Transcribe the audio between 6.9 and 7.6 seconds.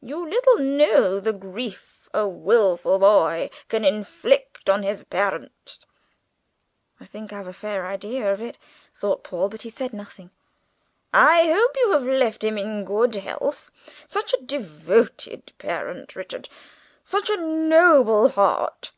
"I think I have a